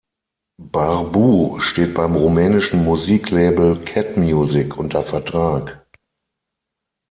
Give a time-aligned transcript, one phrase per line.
[0.59, 5.85] Barbu steht beim rumänischen Musiklabel Cat Music unter Vertrag.